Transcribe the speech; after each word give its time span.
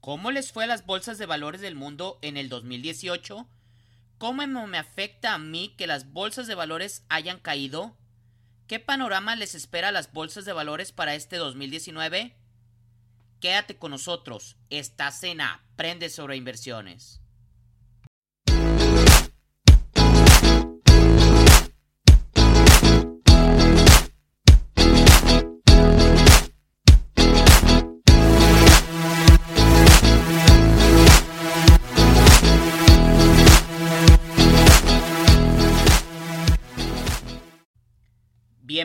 ¿Cómo 0.00 0.30
les 0.30 0.50
fue 0.50 0.64
a 0.64 0.66
las 0.66 0.86
bolsas 0.86 1.18
de 1.18 1.26
valores 1.26 1.60
del 1.60 1.74
mundo 1.74 2.18
en 2.22 2.38
el 2.38 2.48
2018? 2.48 3.46
¿Cómo 4.16 4.66
me 4.66 4.78
afecta 4.78 5.34
a 5.34 5.38
mí 5.38 5.74
que 5.76 5.86
las 5.86 6.12
bolsas 6.12 6.46
de 6.46 6.54
valores 6.54 7.04
hayan 7.10 7.38
caído? 7.38 7.94
¿Qué 8.66 8.80
panorama 8.80 9.36
les 9.36 9.54
espera 9.54 9.88
a 9.88 9.92
las 9.92 10.12
bolsas 10.12 10.46
de 10.46 10.54
valores 10.54 10.92
para 10.92 11.14
este 11.14 11.36
2019? 11.36 12.34
Quédate 13.40 13.76
con 13.76 13.90
nosotros. 13.90 14.56
Estás 14.70 15.22
en 15.22 15.42
Aprende 15.42 16.08
sobre 16.08 16.36
inversiones. 16.36 17.20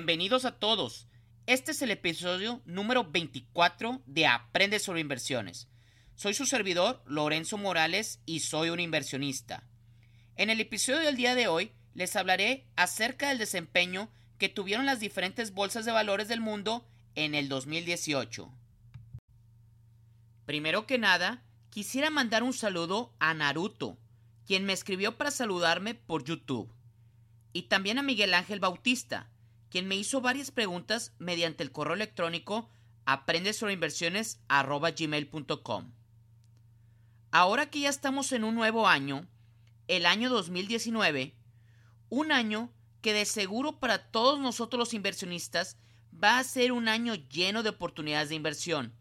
Bienvenidos 0.05 0.45
a 0.45 0.59
todos. 0.59 1.07
Este 1.47 1.71
es 1.71 1.81
el 1.81 1.89
episodio 1.89 2.61
número 2.65 3.09
24 3.09 4.03
de 4.05 4.27
Aprende 4.27 4.77
sobre 4.77 4.99
inversiones. 4.99 5.67
Soy 6.13 6.35
su 6.35 6.45
servidor, 6.45 7.01
Lorenzo 7.07 7.57
Morales, 7.57 8.21
y 8.23 8.41
soy 8.41 8.69
un 8.69 8.79
inversionista. 8.79 9.67
En 10.35 10.51
el 10.51 10.61
episodio 10.61 10.99
del 10.99 11.15
día 11.15 11.33
de 11.33 11.47
hoy 11.47 11.71
les 11.95 12.15
hablaré 12.15 12.67
acerca 12.75 13.29
del 13.29 13.39
desempeño 13.39 14.11
que 14.37 14.47
tuvieron 14.47 14.85
las 14.85 14.99
diferentes 14.99 15.55
bolsas 15.55 15.85
de 15.85 15.91
valores 15.91 16.27
del 16.27 16.39
mundo 16.39 16.87
en 17.15 17.33
el 17.33 17.49
2018. 17.49 18.53
Primero 20.45 20.85
que 20.85 20.99
nada, 20.99 21.43
quisiera 21.71 22.11
mandar 22.11 22.43
un 22.43 22.53
saludo 22.53 23.15
a 23.17 23.33
Naruto, 23.33 23.97
quien 24.45 24.65
me 24.65 24.73
escribió 24.73 25.17
para 25.17 25.31
saludarme 25.31 25.95
por 25.95 26.23
YouTube, 26.23 26.71
y 27.53 27.63
también 27.63 27.97
a 27.97 28.03
Miguel 28.03 28.35
Ángel 28.35 28.59
Bautista, 28.59 29.31
quien 29.75 29.89
me 29.89 29.97
hizo 29.97 30.21
varias 30.21 30.51
preguntas 30.51 31.11
mediante 31.19 31.61
el 31.61 31.73
correo 31.73 31.95
electrónico 31.95 32.69
aprende 33.03 33.51
sobre 33.51 33.73
Ahora 37.31 37.69
que 37.69 37.81
ya 37.81 37.89
estamos 37.89 38.31
en 38.31 38.45
un 38.45 38.55
nuevo 38.55 38.87
año, 38.87 39.27
el 39.89 40.05
año 40.05 40.29
2019, 40.29 41.35
un 42.07 42.31
año 42.31 42.71
que 43.01 43.11
de 43.11 43.25
seguro 43.25 43.81
para 43.81 43.97
todos 44.11 44.39
nosotros 44.39 44.79
los 44.79 44.93
inversionistas 44.93 45.75
va 46.23 46.39
a 46.39 46.43
ser 46.45 46.71
un 46.71 46.87
año 46.87 47.15
lleno 47.15 47.61
de 47.61 47.71
oportunidades 47.71 48.29
de 48.29 48.35
inversión, 48.35 48.93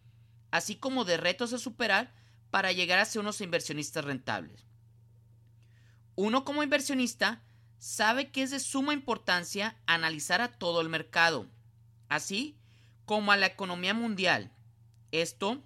así 0.50 0.74
como 0.74 1.04
de 1.04 1.18
retos 1.18 1.52
a 1.52 1.58
superar 1.58 2.12
para 2.50 2.72
llegar 2.72 2.98
a 2.98 3.04
ser 3.04 3.20
unos 3.20 3.40
inversionistas 3.40 4.04
rentables. 4.04 4.66
Uno 6.16 6.44
como 6.44 6.64
inversionista 6.64 7.44
sabe 7.84 8.30
que 8.30 8.42
es 8.42 8.50
de 8.50 8.60
suma 8.60 8.94
importancia 8.94 9.76
analizar 9.84 10.40
a 10.40 10.50
todo 10.50 10.80
el 10.80 10.88
mercado, 10.88 11.46
así 12.08 12.56
como 13.04 13.30
a 13.30 13.36
la 13.36 13.44
economía 13.44 13.92
mundial. 13.92 14.50
Esto 15.12 15.62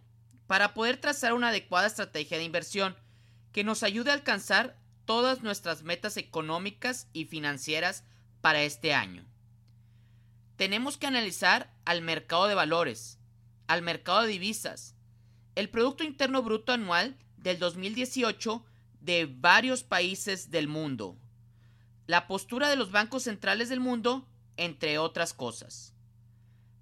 para 0.48 0.74
poder 0.74 0.96
trazar 0.96 1.33
una 1.33 1.50
adecuada 1.50 1.86
estrategia 1.86 2.36
de 2.36 2.42
inversión 2.42 2.96
que 3.52 3.62
nos 3.62 3.84
ayude 3.84 4.11
a 4.11 4.14
alcanzar 4.14 4.77
todas 5.05 5.42
nuestras 5.42 5.84
metas 5.84 6.16
económicas 6.16 7.06
y 7.12 7.27
financieras 7.27 8.02
para 8.41 8.62
este 8.62 8.94
año. 8.94 9.24
Tenemos 10.56 10.96
que 10.96 11.06
analizar 11.06 11.72
al 11.84 12.02
mercado 12.02 12.48
de 12.48 12.56
valores, 12.56 13.20
al 13.69 13.83
mercado 13.83 14.22
de 14.22 14.33
divisas, 14.33 14.96
el 15.55 15.70
Producto 15.70 16.02
Interno 16.02 16.42
Bruto 16.42 16.72
Anual 16.72 17.16
del 17.36 17.61
2018 17.61 18.66
de 19.00 19.27
varios 19.27 19.84
países 19.84 20.50
del 20.50 20.66
mundo, 20.66 21.16
la 22.09 22.27
postura 22.27 22.70
de 22.70 22.77
los 22.77 22.91
bancos 22.91 23.24
centrales 23.24 23.69
del 23.69 23.80
mundo, 23.80 24.27
entre 24.57 24.98
otras 24.98 25.35
cosas. 25.35 25.92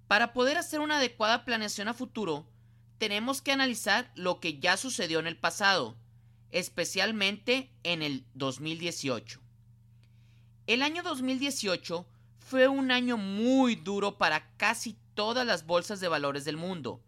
Para 0.07 0.31
poder 0.31 0.57
hacer 0.57 0.79
una 0.79 0.97
adecuada 0.97 1.43
planeación 1.43 1.89
a 1.89 1.93
futuro, 1.93 2.47
tenemos 2.97 3.41
que 3.41 3.51
analizar 3.51 4.09
lo 4.15 4.39
que 4.39 4.57
ya 4.59 4.77
sucedió 4.77 5.19
en 5.19 5.27
el 5.27 5.37
pasado, 5.37 5.97
especialmente 6.51 7.69
en 7.83 8.03
el 8.03 8.25
2018. 8.35 9.41
El 10.65 10.81
año 10.81 11.03
2018 11.03 12.07
fue 12.39 12.69
un 12.69 12.89
año 12.89 13.17
muy 13.17 13.75
duro 13.75 14.17
para 14.17 14.55
casi 14.55 14.97
todas 15.13 15.45
las 15.45 15.65
bolsas 15.65 15.99
de 15.99 16.07
valores 16.07 16.45
del 16.45 16.55
mundo, 16.55 17.03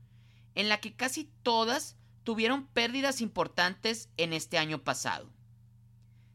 en 0.56 0.68
la 0.68 0.81
que 0.81 0.94
casi 0.94 1.31
todas 1.41 1.96
tuvieron 2.25 2.68
pérdidas 2.68 3.22
importantes 3.22 4.09
en 4.18 4.34
este 4.34 4.58
año 4.58 4.84
pasado. 4.84 5.31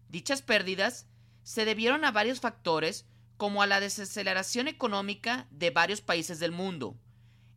Dichas 0.08 0.40
pérdidas 0.40 1.08
se 1.44 1.64
debieron 1.64 2.04
a 2.04 2.10
varios 2.10 2.40
factores 2.40 3.06
como 3.36 3.62
a 3.62 3.66
la 3.66 3.78
desaceleración 3.78 4.66
económica 4.66 5.46
de 5.50 5.70
varios 5.70 6.00
países 6.00 6.40
del 6.40 6.50
mundo, 6.50 6.96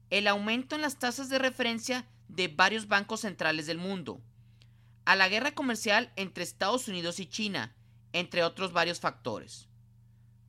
el 0.09 0.27
aumento 0.27 0.75
en 0.75 0.81
las 0.81 0.99
tasas 0.99 1.29
de 1.29 1.39
referencia 1.39 2.07
de 2.27 2.49
varios 2.49 2.87
bancos 2.87 3.21
centrales 3.21 3.65
del 3.65 3.77
mundo, 3.77 4.21
a 5.05 5.15
la 5.15 5.29
guerra 5.29 5.55
comercial 5.55 6.11
entre 6.15 6.43
Estados 6.43 6.87
Unidos 6.87 7.19
y 7.19 7.27
China, 7.27 7.75
entre 8.11 8.43
otros 8.43 8.73
varios 8.73 8.99
factores. 8.99 9.69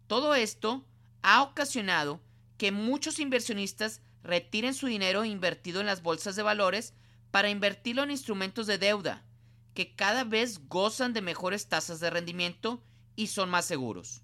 Todo 0.09 0.35
esto 0.35 0.85
ha 1.23 1.43
ocasionado 1.43 2.21
que 2.57 2.73
muchos 2.73 3.21
inversionistas 3.21 4.03
retiren 4.23 4.75
su 4.75 4.87
dinero 4.87 5.25
invertido 5.25 5.81
en 5.81 5.87
las 5.87 6.03
bolsas 6.03 6.35
de 6.35 6.43
valores 6.43 6.95
para 7.31 7.51
invertirlo 7.51 8.03
en 8.03 8.11
instrumentos 8.11 8.67
de 8.67 8.79
deuda, 8.79 9.25
que 9.75 9.95
cada 9.95 10.25
vez 10.25 10.67
gozan 10.67 11.13
de 11.13 11.23
mejores 11.23 11.69
tasas 11.69 12.01
de 12.01 12.11
rendimiento 12.11 12.83
y 13.19 13.27
son 13.27 13.51
más 13.51 13.65
seguros. 13.65 14.23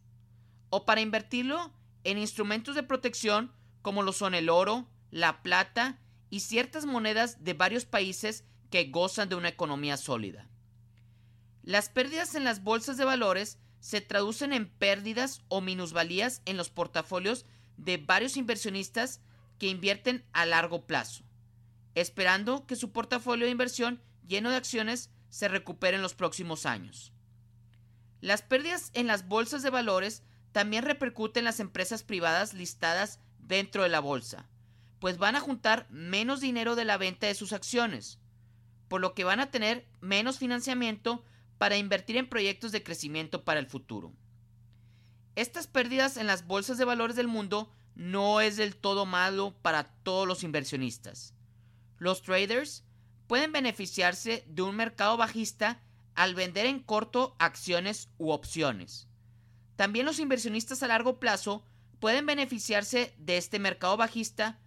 O 0.71 0.87
para 0.87 1.00
invertirlo 1.00 1.72
en 2.05 2.16
instrumentos 2.16 2.77
de 2.77 2.84
protección 2.84 3.53
como 3.82 4.05
lo 4.05 4.12
son 4.12 4.37
el 4.37 4.49
oro, 4.49 4.88
la 5.10 5.43
plata 5.43 5.99
y 6.31 6.41
ciertas 6.41 6.87
monedas 6.87 7.43
de 7.43 7.55
varios 7.55 7.87
países 7.87 8.44
que 8.71 8.84
gozan 8.84 9.28
de 9.28 9.34
una 9.34 9.49
economía 9.49 9.97
sólida. 9.97 10.49
Las 11.65 11.88
pérdidas 11.88 12.37
en 12.37 12.44
las 12.44 12.62
bolsas 12.62 12.97
de 12.97 13.05
valores 13.05 13.59
se 13.81 14.00
traducen 14.00 14.53
en 14.53 14.69
pérdidas 14.69 15.43
o 15.49 15.61
minusvalías 15.61 16.41
en 16.44 16.56
los 16.56 16.71
portafolios 16.71 17.47
de 17.76 17.97
varios 17.97 18.37
inversionistas 18.37 19.21
que 19.59 19.66
invierten 19.66 20.25
a 20.32 20.47
largo 20.47 20.87
plazo, 20.87 21.25
esperando 21.97 22.65
que 22.66 22.76
su 22.76 22.93
portafolio 22.93 23.47
de 23.47 23.53
inversión 23.53 24.00
lleno 24.25 24.50
de 24.50 24.56
acciones 24.56 25.11
se 25.31 25.49
recupere 25.49 25.97
en 25.97 26.03
los 26.03 26.15
próximos 26.15 26.65
años. 26.65 27.13
Las 28.24 28.40
pérdidas 28.40 28.90
en 28.94 29.06
las 29.06 29.28
bolsas 29.28 29.62
de 29.62 29.68
valores 29.68 30.22
también 30.50 30.82
repercuten 30.82 31.42
en 31.42 31.44
las 31.44 31.60
empresas 31.60 32.02
privadas 32.02 32.54
listadas 32.54 33.20
dentro 33.38 33.82
de 33.82 33.90
la 33.90 34.00
bolsa, 34.00 34.48
pues 34.98 35.18
van 35.18 35.36
a 35.36 35.40
juntar 35.40 35.86
menos 35.90 36.40
dinero 36.40 36.74
de 36.74 36.86
la 36.86 36.96
venta 36.96 37.26
de 37.26 37.34
sus 37.34 37.52
acciones, 37.52 38.18
por 38.88 39.02
lo 39.02 39.12
que 39.12 39.24
van 39.24 39.40
a 39.40 39.50
tener 39.50 39.86
menos 40.00 40.38
financiamiento 40.38 41.22
para 41.58 41.76
invertir 41.76 42.16
en 42.16 42.26
proyectos 42.26 42.72
de 42.72 42.82
crecimiento 42.82 43.44
para 43.44 43.60
el 43.60 43.66
futuro. 43.66 44.14
Estas 45.34 45.66
pérdidas 45.66 46.16
en 46.16 46.26
las 46.26 46.46
bolsas 46.46 46.78
de 46.78 46.86
valores 46.86 47.16
del 47.16 47.28
mundo 47.28 47.70
no 47.94 48.40
es 48.40 48.56
del 48.56 48.74
todo 48.74 49.04
malo 49.04 49.54
para 49.60 49.84
todos 50.02 50.26
los 50.26 50.44
inversionistas. 50.44 51.34
Los 51.98 52.22
traders 52.22 52.84
pueden 53.26 53.52
beneficiarse 53.52 54.46
de 54.48 54.62
un 54.62 54.76
mercado 54.76 55.18
bajista 55.18 55.82
al 56.14 56.34
vender 56.34 56.66
en 56.66 56.80
corto 56.80 57.36
acciones 57.38 58.08
u 58.19 58.30
opciones. 58.30 59.08
También 59.76 60.06
los 60.06 60.19
inversionistas 60.19 60.82
a 60.82 60.88
largo 60.88 61.19
plazo 61.19 61.64
pueden 62.00 62.26
beneficiarse 62.26 63.14
de 63.19 63.36
este 63.36 63.58
mercado 63.58 63.97
bajista, 63.97 64.60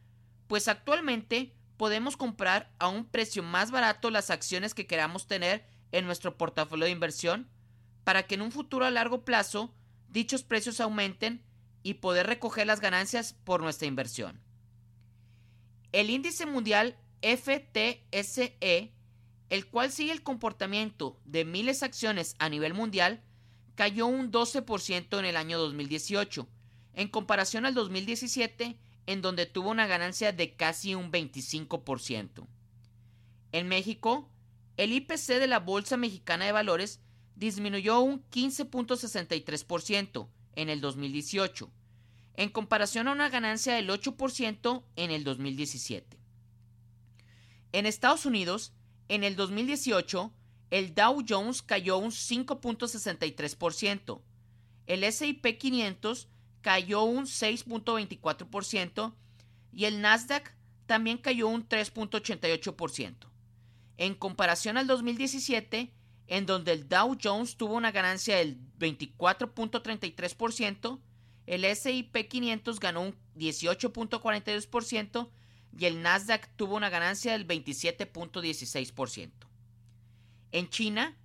pues 0.48 0.68
actualmente 0.68 1.56
podemos 1.78 2.18
comprar 2.18 2.74
a 2.80 2.88
un 2.88 3.06
precio 3.06 3.44
más 3.44 3.72
barato 3.72 4.10
las 4.10 4.30
acciones 4.30 4.74
que 4.74 4.88
queramos 4.88 5.28
tener 5.28 5.66
en 5.92 6.06
nuestro 6.06 6.38
portafolio 6.38 6.86
de 6.86 6.92
inversión 6.92 7.50
para 8.04 8.24
que 8.24 8.36
en 8.36 8.42
un 8.42 8.52
futuro 8.52 8.86
a 8.86 8.92
largo 8.92 9.24
plazo 9.24 9.74
dichos 10.10 10.44
precios 10.44 10.80
aumenten 10.80 11.44
y 11.84 11.96
poder 11.96 12.28
recoger 12.28 12.68
las 12.68 12.82
ganancias 12.82 13.34
por 13.34 13.62
nuestra 13.62 13.88
inversión. 13.88 14.42
El 15.92 16.10
índice 16.10 16.46
mundial 16.46 16.98
FTSE 17.22 18.94
el 19.50 19.68
cual 19.68 19.92
sigue 19.92 20.12
el 20.12 20.24
comportamiento 20.24 21.20
de 21.26 21.46
miles 21.46 21.80
de 21.80 21.86
acciones 21.86 22.36
a 22.40 22.50
nivel 22.50 22.74
mundial, 22.74 23.24
cayó 23.76 24.08
un 24.08 24.32
12% 24.32 25.20
en 25.20 25.26
el 25.26 25.38
año 25.38 25.60
2018, 25.60 26.48
en 26.94 27.08
comparación 27.08 27.66
al 27.66 27.74
2017, 27.74 28.78
en 29.06 29.22
donde 29.22 29.46
tuvo 29.46 29.70
una 29.70 29.88
ganancia 29.88 30.34
de 30.34 30.56
casi 30.56 30.96
un 30.96 31.12
25%. 31.12 32.48
En 33.52 33.68
México, 33.68 34.30
el 34.76 34.94
IPC 34.94 35.40
de 35.40 35.48
la 35.48 35.60
Bolsa 35.60 35.96
Mexicana 35.96 36.46
de 36.46 36.52
Valores 36.52 37.00
disminuyó 37.36 38.00
un 38.00 38.28
15.63% 38.30 40.28
en 40.56 40.70
el 40.70 40.82
2018, 40.82 41.72
en 42.34 42.50
comparación 42.50 43.08
a 43.08 43.12
una 43.12 43.30
ganancia 43.30 43.76
del 43.76 43.90
8% 43.90 44.84
en 44.96 45.12
el 45.12 45.24
2017. 45.24 46.18
En 47.74 47.86
Estados 47.86 48.26
Unidos, 48.26 48.74
en 49.10 49.24
el 49.24 49.36
2018, 49.36 50.32
el 50.70 50.94
Dow 50.94 51.24
Jones 51.28 51.62
cayó 51.62 51.98
un 51.98 52.12
5.63%, 52.12 54.22
el 54.88 55.04
S&P 55.04 55.58
500 55.58 56.28
cayó 56.62 57.04
un 57.04 57.26
6.24% 57.26 59.14
y 59.72 59.86
el 59.86 60.02
Nasdaq 60.02 60.54
también 60.86 61.18
cayó 61.18 61.48
un 61.48 61.68
3.88%. 61.68 63.16
En 63.98 64.14
comparación 64.16 64.78
al 64.78 64.86
2017, 64.88 65.94
en 66.28 66.46
donde 66.46 66.74
el 66.74 66.88
Dow 66.88 67.18
Jones 67.22 67.58
tuvo 67.58 67.74
una 67.76 67.92
ganancia 67.92 68.38
del 68.38 68.58
24.33%, 68.80 71.02
el 71.46 71.66
S&P 71.66 72.28
500 72.28 72.80
ganó 72.80 73.02
un 73.02 73.16
18.42% 73.36 75.30
y 75.76 75.86
el 75.86 76.02
Nasdaq 76.02 76.48
tuvo 76.56 76.76
una 76.76 76.90
ganancia 76.90 77.32
del 77.32 77.48
27.16%. 77.48 79.32
En 80.52 80.70
China, 80.70 81.16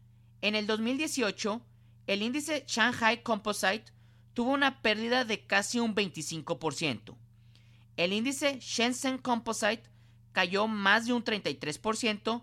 en 0.40 0.54
el 0.54 0.66
2018, 0.66 1.62
el 2.06 2.22
índice 2.22 2.64
Shanghai 2.66 3.22
Composite 3.22 3.92
tuvo 4.34 4.52
una 4.52 4.82
pérdida 4.82 5.24
de 5.24 5.46
casi 5.46 5.78
un 5.78 5.94
25%. 5.94 7.16
El 7.96 8.12
índice 8.12 8.58
Shenzhen 8.60 9.18
Composite 9.18 9.82
cayó 10.32 10.66
más 10.66 11.06
de 11.06 11.12
un 11.12 11.22
33% 11.22 12.42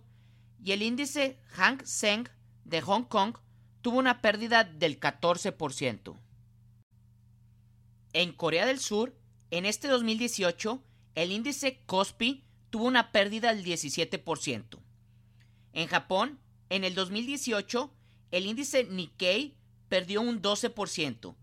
y 0.64 0.72
el 0.72 0.82
índice 0.82 1.40
Hang 1.56 1.86
Seng 1.86 2.30
de 2.64 2.82
Hong 2.82 3.04
Kong 3.04 3.36
tuvo 3.82 3.98
una 3.98 4.22
pérdida 4.22 4.64
del 4.64 5.00
14%. 5.00 6.18
En 8.14 8.34
Corea 8.34 8.66
del 8.66 8.80
Sur, 8.80 9.16
en 9.52 9.66
este 9.66 9.88
2018, 9.88 10.84
el 11.20 11.34
índice 11.34 11.82
Kospi 11.86 12.46
tuvo 12.70 12.86
una 12.86 13.12
pérdida 13.12 13.54
del 13.54 13.66
17%. 13.66 14.80
En 15.74 15.88
Japón, 15.88 16.40
en 16.70 16.86
el 16.86 16.96
2018, 16.96 17.94
el 18.32 18.46
índice 18.46 18.86
Nikkei 18.86 19.58
perdió 19.90 20.22
un 20.22 20.42
12% 20.42 21.36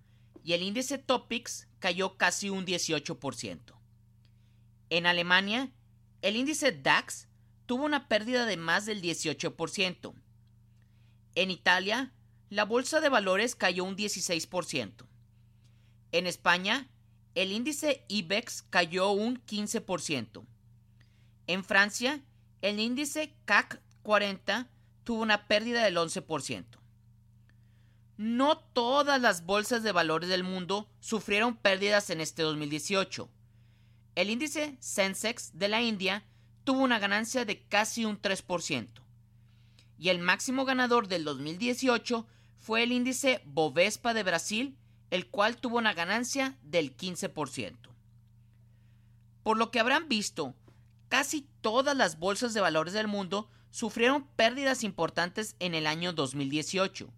y 0.43 0.55
el 0.55 0.62
índice 0.62 0.96
Topix 0.96 1.69
cayó 1.78 2.17
casi 2.17 2.49
un 2.49 2.64
18%. 2.64 3.78
En 4.88 5.05
Alemania, 5.05 5.70
el 6.23 6.37
índice 6.37 6.73
DAX 6.73 7.28
tuvo 7.67 7.84
una 7.84 8.08
pérdida 8.08 8.46
de 8.46 8.56
más 8.56 8.87
del 8.87 9.02
18%. 9.02 10.14
En 11.34 11.50
Italia, 11.50 12.14
la 12.49 12.64
bolsa 12.64 13.02
de 13.02 13.11
valores 13.11 13.55
cayó 13.55 13.84
un 13.84 13.94
16%. 13.94 15.06
En 16.12 16.26
España, 16.26 16.88
el 17.37 17.53
índice 17.53 18.03
IBEX 18.09 18.62
cayó 18.71 19.11
un 19.11 19.44
15%. 19.44 20.43
En 21.47 21.65
Francia, 21.65 22.25
el 22.62 22.81
índice 22.81 23.37
CAC 23.44 23.81
40 24.03 24.69
tuvo 25.05 25.21
una 25.21 25.47
pérdida 25.47 25.85
del 25.85 25.99
11%. 25.99 26.65
No 28.17 28.59
todas 28.59 29.21
las 29.21 29.44
bolsas 29.44 29.83
de 29.83 29.93
valores 29.93 30.31
del 30.31 30.44
mundo 30.44 30.88
sufrieron 30.99 31.56
pérdidas 31.56 32.09
en 32.09 32.23
este 32.23 32.43
2018. 32.43 33.29
El 34.15 34.31
índice 34.31 34.79
Sensex 34.81 35.50
de 35.59 35.69
la 35.69 35.83
India 35.83 36.25
tuvo 36.65 36.81
una 36.81 36.99
ganancia 36.99 37.44
de 37.44 37.62
casi 37.67 38.06
un 38.06 38.19
3%. 38.19 38.88
Y 39.99 40.09
el 40.09 40.21
máximo 40.21 40.65
ganador 40.65 41.06
del 41.06 41.25
2018 41.25 42.27
fue 42.59 42.83
el 42.83 42.93
índice 42.93 43.43
Bovespa 43.44 44.15
de 44.15 44.23
Brasil, 44.23 44.79
el 45.11 45.29
cual 45.29 45.56
tuvo 45.56 45.79
una 45.79 45.94
ganancia 45.94 46.56
del 46.62 46.97
15%. 46.97 47.76
Por 49.43 49.56
lo 49.56 49.70
que 49.70 49.81
habrán 49.81 50.08
visto, 50.08 50.55
casi 51.08 51.49
todas 51.61 51.97
las 51.97 52.19
bolsas 52.19 52.55
de 52.55 52.61
valores 52.61 52.93
del 52.93 53.06
mundo 53.06 53.49
sufrieron 53.70 54.26
pérdidas 54.37 54.82
importantes 54.82 55.55
en 55.61 55.75
el 55.75 55.87
año 55.87 56.12
2018, 56.12 57.12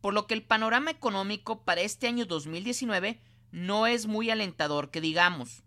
por 0.00 0.12
lo 0.12 0.26
que 0.26 0.34
el 0.34 0.42
panorama 0.42 0.90
económico 0.90 1.64
para 1.64 1.80
este 1.80 2.06
año 2.06 2.26
2019 2.26 3.20
no 3.52 3.86
es 3.86 4.06
muy 4.06 4.30
alentador 4.30 4.90
que 4.90 5.00
digamos. 5.00 5.62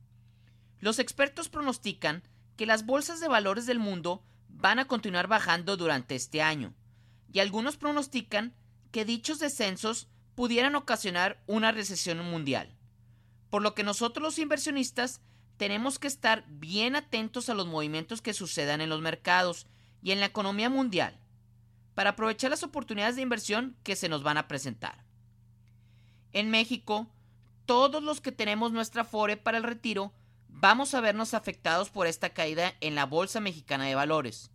Los 0.79 0.99
expertos 0.99 1.49
pronostican 1.49 2.23
que 2.55 2.65
las 2.65 2.85
bolsas 2.85 3.19
de 3.19 3.27
valores 3.27 3.65
del 3.65 3.79
mundo 3.79 4.23
van 4.49 4.79
a 4.79 4.85
continuar 4.85 5.27
bajando 5.27 5.77
durante 5.77 6.15
este 6.15 6.41
año, 6.41 6.75
y 7.31 7.39
algunos 7.39 7.77
pronostican 7.77 8.53
que 8.91 9.05
dichos 9.05 9.39
descensos 9.39 10.07
pudieran 10.37 10.75
ocasionar 10.75 11.41
una 11.47 11.71
recesión 11.71 12.23
mundial. 12.23 12.69
Por 13.49 13.63
lo 13.63 13.73
que 13.73 13.81
nosotros 13.81 14.21
los 14.21 14.37
inversionistas 14.37 15.19
tenemos 15.57 15.97
que 15.97 16.05
estar 16.05 16.45
bien 16.47 16.95
atentos 16.95 17.49
a 17.49 17.55
los 17.55 17.65
movimientos 17.65 18.21
que 18.21 18.35
sucedan 18.35 18.79
en 18.79 18.89
los 18.89 19.01
mercados 19.01 19.65
y 20.03 20.11
en 20.11 20.19
la 20.19 20.27
economía 20.27 20.69
mundial, 20.69 21.19
para 21.95 22.11
aprovechar 22.11 22.51
las 22.51 22.61
oportunidades 22.61 23.15
de 23.15 23.23
inversión 23.23 23.75
que 23.81 23.95
se 23.95 24.09
nos 24.09 24.21
van 24.21 24.37
a 24.37 24.47
presentar. 24.47 25.03
En 26.33 26.51
México, 26.51 27.07
todos 27.65 28.03
los 28.03 28.21
que 28.21 28.31
tenemos 28.31 28.71
nuestra 28.71 29.03
FORE 29.03 29.37
para 29.37 29.57
el 29.57 29.63
retiro 29.63 30.13
vamos 30.49 30.93
a 30.93 31.01
vernos 31.01 31.33
afectados 31.33 31.89
por 31.89 32.05
esta 32.05 32.29
caída 32.29 32.75
en 32.79 32.93
la 32.93 33.07
Bolsa 33.07 33.39
Mexicana 33.39 33.85
de 33.85 33.95
Valores, 33.95 34.51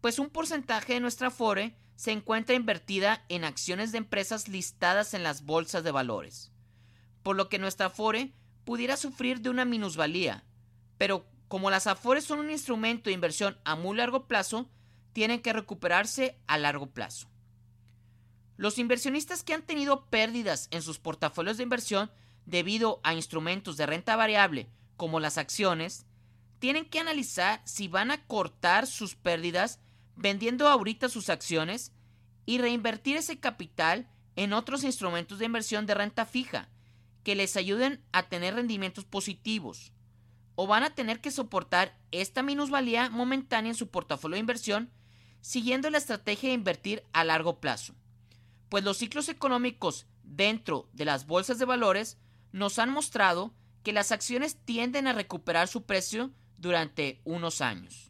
pues 0.00 0.18
un 0.18 0.30
porcentaje 0.30 0.94
de 0.94 1.00
nuestra 1.00 1.30
FORE 1.30 1.76
se 2.00 2.12
encuentra 2.12 2.54
invertida 2.54 3.26
en 3.28 3.44
acciones 3.44 3.92
de 3.92 3.98
empresas 3.98 4.48
listadas 4.48 5.12
en 5.12 5.22
las 5.22 5.44
bolsas 5.44 5.84
de 5.84 5.90
valores, 5.90 6.50
por 7.22 7.36
lo 7.36 7.50
que 7.50 7.58
nuestra 7.58 7.90
FORE 7.90 8.32
pudiera 8.64 8.96
sufrir 8.96 9.42
de 9.42 9.50
una 9.50 9.66
minusvalía, 9.66 10.42
pero 10.96 11.26
como 11.46 11.68
las 11.68 11.86
AFORES 11.86 12.24
son 12.24 12.38
un 12.38 12.50
instrumento 12.50 13.10
de 13.10 13.14
inversión 13.14 13.58
a 13.66 13.76
muy 13.76 13.98
largo 13.98 14.26
plazo, 14.26 14.70
tienen 15.12 15.42
que 15.42 15.52
recuperarse 15.52 16.40
a 16.46 16.56
largo 16.56 16.86
plazo. 16.86 17.28
Los 18.56 18.78
inversionistas 18.78 19.42
que 19.42 19.52
han 19.52 19.66
tenido 19.66 20.06
pérdidas 20.06 20.68
en 20.70 20.80
sus 20.80 20.98
portafolios 20.98 21.58
de 21.58 21.64
inversión 21.64 22.10
debido 22.46 23.00
a 23.02 23.12
instrumentos 23.12 23.76
de 23.76 23.84
renta 23.84 24.16
variable 24.16 24.70
como 24.96 25.20
las 25.20 25.36
acciones, 25.36 26.06
tienen 26.60 26.86
que 26.86 26.98
analizar 26.98 27.60
si 27.66 27.88
van 27.88 28.10
a 28.10 28.24
cortar 28.26 28.86
sus 28.86 29.16
pérdidas 29.16 29.80
vendiendo 30.20 30.68
ahorita 30.68 31.08
sus 31.08 31.30
acciones 31.30 31.92
y 32.44 32.58
reinvertir 32.58 33.16
ese 33.16 33.40
capital 33.40 34.08
en 34.36 34.52
otros 34.52 34.84
instrumentos 34.84 35.38
de 35.38 35.46
inversión 35.46 35.86
de 35.86 35.94
renta 35.94 36.26
fija 36.26 36.68
que 37.24 37.34
les 37.34 37.56
ayuden 37.56 38.04
a 38.12 38.28
tener 38.28 38.54
rendimientos 38.54 39.04
positivos. 39.04 39.92
O 40.54 40.66
van 40.66 40.82
a 40.82 40.94
tener 40.94 41.20
que 41.20 41.30
soportar 41.30 41.98
esta 42.10 42.42
minusvalía 42.42 43.08
momentánea 43.08 43.70
en 43.70 43.76
su 43.76 43.88
portafolio 43.88 44.34
de 44.34 44.40
inversión 44.40 44.90
siguiendo 45.40 45.88
la 45.88 45.98
estrategia 45.98 46.50
de 46.50 46.54
invertir 46.54 47.02
a 47.12 47.24
largo 47.24 47.60
plazo. 47.60 47.94
Pues 48.68 48.84
los 48.84 48.98
ciclos 48.98 49.28
económicos 49.30 50.06
dentro 50.22 50.88
de 50.92 51.06
las 51.06 51.26
bolsas 51.26 51.58
de 51.58 51.64
valores 51.64 52.18
nos 52.52 52.78
han 52.78 52.90
mostrado 52.90 53.54
que 53.82 53.94
las 53.94 54.12
acciones 54.12 54.58
tienden 54.64 55.06
a 55.06 55.14
recuperar 55.14 55.66
su 55.66 55.84
precio 55.86 56.30
durante 56.58 57.22
unos 57.24 57.62
años. 57.62 58.09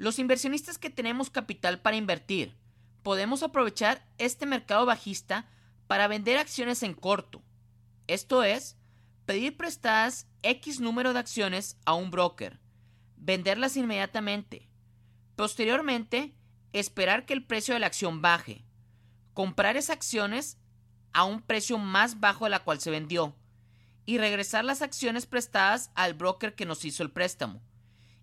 Los 0.00 0.18
inversionistas 0.18 0.78
que 0.78 0.88
tenemos 0.88 1.28
capital 1.28 1.82
para 1.82 1.98
invertir, 1.98 2.56
podemos 3.02 3.42
aprovechar 3.42 4.08
este 4.16 4.46
mercado 4.46 4.86
bajista 4.86 5.46
para 5.88 6.08
vender 6.08 6.38
acciones 6.38 6.82
en 6.82 6.94
corto. 6.94 7.42
Esto 8.06 8.42
es, 8.42 8.78
pedir 9.26 9.58
prestadas 9.58 10.26
X 10.42 10.80
número 10.80 11.12
de 11.12 11.18
acciones 11.18 11.76
a 11.84 11.92
un 11.92 12.10
broker, 12.10 12.60
venderlas 13.18 13.76
inmediatamente. 13.76 14.70
Posteriormente, 15.36 16.34
esperar 16.72 17.26
que 17.26 17.34
el 17.34 17.44
precio 17.44 17.74
de 17.74 17.80
la 17.80 17.88
acción 17.88 18.22
baje, 18.22 18.64
comprar 19.34 19.76
esas 19.76 19.96
acciones 19.96 20.56
a 21.12 21.24
un 21.24 21.42
precio 21.42 21.76
más 21.76 22.20
bajo 22.20 22.46
de 22.46 22.52
la 22.52 22.64
cual 22.64 22.80
se 22.80 22.90
vendió 22.90 23.36
y 24.06 24.16
regresar 24.16 24.64
las 24.64 24.80
acciones 24.80 25.26
prestadas 25.26 25.90
al 25.94 26.14
broker 26.14 26.54
que 26.54 26.64
nos 26.64 26.86
hizo 26.86 27.02
el 27.02 27.10
préstamo. 27.10 27.60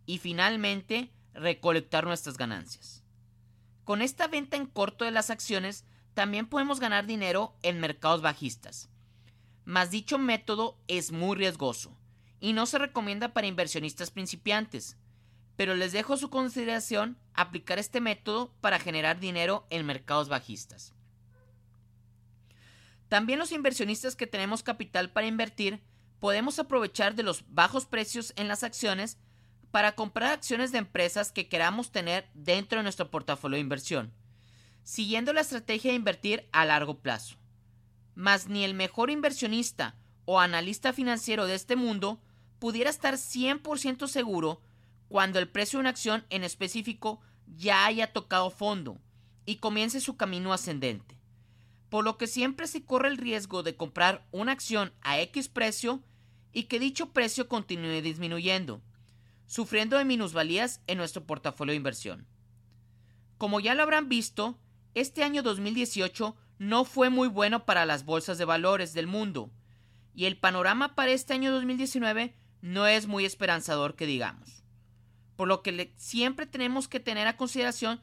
Y 0.08 0.18
finalmente, 0.18 1.14
recolectar 1.38 2.06
nuestras 2.06 2.38
ganancias. 2.38 3.04
Con 3.84 4.02
esta 4.02 4.28
venta 4.28 4.58
en 4.58 4.66
corto 4.66 5.06
de 5.06 5.12
las 5.12 5.30
acciones, 5.30 5.86
también 6.14 6.48
podemos 6.48 6.80
ganar 6.80 7.06
dinero 7.06 7.56
en 7.62 7.80
mercados 7.80 8.22
bajistas. 8.22 8.90
Mas 9.66 9.92
dicho 9.92 10.18
método 10.18 10.78
es 10.88 11.12
muy 11.12 11.38
riesgoso 11.38 11.98
y 12.40 12.54
no 12.54 12.66
se 12.66 12.80
recomienda 12.80 13.34
para 13.34 13.48
inversionistas 13.48 14.12
principiantes, 14.12 14.98
pero 15.56 15.76
les 15.76 15.92
dejo 15.92 16.18
su 16.18 16.30
consideración 16.30 17.18
aplicar 17.34 17.80
este 17.80 18.02
método 18.02 18.54
para 18.62 18.80
generar 18.80 19.20
dinero 19.20 19.66
en 19.70 19.86
mercados 19.86 20.30
bajistas. 20.30 20.94
También 23.10 23.40
los 23.40 23.52
inversionistas 23.52 24.16
que 24.16 24.28
tenemos 24.28 24.64
capital 24.64 25.12
para 25.12 25.28
invertir 25.28 25.82
podemos 26.20 26.60
aprovechar 26.60 27.16
de 27.16 27.24
los 27.24 27.46
bajos 27.54 27.86
precios 27.86 28.34
en 28.36 28.48
las 28.48 28.64
acciones 28.64 29.18
para 29.72 29.96
comprar 29.96 30.32
acciones 30.32 30.72
de 30.72 30.80
empresas 30.80 31.32
que 31.32 31.48
queramos 31.48 31.92
tener 31.92 32.30
dentro 32.34 32.80
de 32.80 32.84
nuestro 32.84 33.12
portafolio 33.12 33.56
de 33.56 33.62
inversión, 33.62 34.14
siguiendo 34.84 35.34
la 35.34 35.42
estrategia 35.42 35.92
de 35.92 35.98
invertir 35.98 36.48
a 36.52 36.66
largo 36.66 37.00
plazo. 37.00 37.38
Mas 38.16 38.48
ni 38.48 38.64
el 38.64 38.74
mejor 38.74 39.10
inversionista 39.10 39.96
o 40.26 40.40
analista 40.40 40.94
financiero 40.94 41.46
de 41.46 41.56
este 41.56 41.76
mundo 41.76 42.22
pudiera 42.60 42.90
estar 42.90 43.16
100% 43.16 44.08
seguro 44.08 44.62
cuando 45.08 45.40
el 45.40 45.48
precio 45.48 45.78
de 45.78 45.82
una 45.82 45.90
acción 45.90 46.26
en 46.30 46.44
específico 46.44 47.22
ya 47.56 47.86
haya 47.86 48.12
tocado 48.12 48.50
fondo 48.50 49.00
y 49.46 49.58
comience 49.58 50.02
su 50.02 50.18
camino 50.18 50.54
ascendente. 50.54 51.18
Por 51.90 52.04
lo 52.04 52.18
que 52.18 52.28
siempre 52.28 52.68
se 52.68 52.84
corre 52.84 53.08
el 53.08 53.18
riesgo 53.18 53.64
de 53.64 53.76
comprar 53.76 54.28
una 54.32 54.52
acción 54.52 54.92
a 55.02 55.20
X 55.22 55.48
precio 55.48 56.04
y 56.52 56.64
que 56.64 56.80
dicho 56.80 57.14
precio 57.14 57.48
continúe 57.48 58.02
disminuyendo, 58.02 58.82
sufriendo 59.48 59.98
de 59.98 60.06
minusvalías 60.06 60.82
en 60.86 60.98
nuestro 60.98 61.26
portafolio 61.26 61.72
de 61.72 61.78
inversión. 61.78 62.28
Como 63.38 63.60
ya 63.60 63.74
lo 63.74 63.84
habrán 63.84 64.10
visto, 64.10 64.60
este 64.94 65.24
año 65.24 65.42
2018 65.42 66.36
no 66.60 66.86
fue 66.86 67.10
muy 67.10 67.28
bueno 67.28 67.66
para 67.66 67.86
las 67.86 68.06
bolsas 68.06 68.38
de 68.38 68.46
valores 68.46 68.94
del 68.94 69.08
mundo, 69.08 69.52
y 70.14 70.26
el 70.26 70.38
panorama 70.38 70.96
para 70.96 71.12
este 71.12 71.34
año 71.34 71.52
2019 71.52 72.36
no 72.62 72.88
es 72.88 73.08
muy 73.08 73.26
esperanzador 73.26 73.96
que 73.96 74.06
digamos. 74.06 74.64
Por 75.36 75.48
lo 75.48 75.62
que 75.62 75.94
siempre 75.98 76.46
tenemos 76.48 76.88
que 76.88 77.00
tener 77.00 77.28
a 77.28 77.38
consideración 77.38 78.02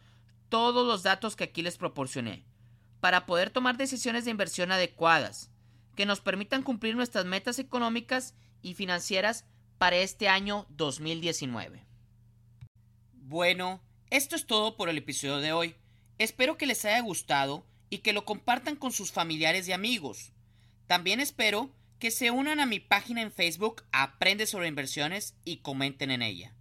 todos 0.49 0.87
los 0.87 1.03
datos 1.03 1.35
que 1.35 1.45
aquí 1.45 1.63
les 1.63 1.77
proporcioné, 1.77 2.45
para 3.01 3.27
poder 3.27 3.51
tomar 3.51 3.77
decisiones 3.77 4.25
de 4.25 4.31
inversión 4.31 4.71
adecuadas, 4.71 5.51
que 5.97 6.07
nos 6.07 6.21
permitan 6.21 6.63
cumplir 6.63 6.97
nuestras 6.97 7.25
metas 7.25 7.59
económicas 7.59 8.35
y 8.63 8.75
financieras 8.75 9.45
para 9.79 9.97
este 9.97 10.29
año 10.29 10.67
2019. 10.71 11.85
Bueno, 13.13 13.81
esto 14.11 14.37
es 14.37 14.47
todo 14.47 14.77
por 14.77 14.89
el 14.89 14.99
episodio 14.99 15.39
de 15.39 15.53
hoy. 15.53 15.75
Espero 16.19 16.57
que 16.57 16.67
les 16.67 16.85
haya 16.85 17.01
gustado 17.01 17.67
y 17.91 17.99
que 17.99 18.13
lo 18.13 18.25
compartan 18.25 18.77
con 18.77 18.93
sus 18.93 19.13
familiares 19.13 19.67
y 19.69 19.73
amigos. 19.73 20.33
También 20.87 21.21
espero 21.21 21.75
que 21.99 22.11
se 22.11 22.31
unan 22.31 22.61
a 22.61 22.67
mi 22.67 22.81
página 22.81 23.23
en 23.23 23.33
Facebook 23.33 23.83
Aprende 23.93 24.47
sobre 24.47 24.69
inversiones 24.69 25.35
y 25.45 25.59
comenten 25.59 26.11
en 26.11 26.23
ella. 26.23 26.55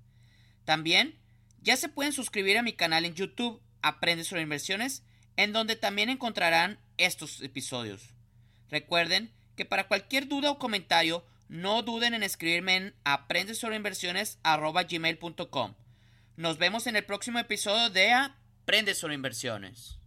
También 0.65 1.19
ya 1.61 1.77
se 1.77 1.89
pueden 1.89 2.13
suscribir 2.13 2.57
a 2.57 2.63
mi 2.63 2.73
canal 2.73 3.05
en 3.05 3.15
YouTube 3.15 3.61
Aprende 3.81 4.23
sobre 4.23 4.43
inversiones, 4.43 5.03
en 5.35 5.51
donde 5.51 5.75
también 5.75 6.09
encontrarán 6.09 6.79
estos 6.97 7.41
episodios. 7.41 8.13
Recuerden 8.69 9.31
que 9.55 9.65
para 9.65 9.87
cualquier 9.87 10.27
duda 10.27 10.51
o 10.51 10.59
comentario, 10.59 11.25
no 11.53 11.83
duden 11.83 12.15
en 12.15 12.23
escribirme 12.23 12.75
en 12.75 12.95
aprende 13.03 13.53
sobre 13.53 13.75
inversiones 13.75 14.39
Nos 16.35 16.57
vemos 16.57 16.87
en 16.87 16.95
el 16.95 17.05
próximo 17.05 17.37
episodio 17.37 17.91
de 17.91 18.11
Aprende 18.11 18.95
sobre 18.95 19.13
inversiones. 19.13 19.99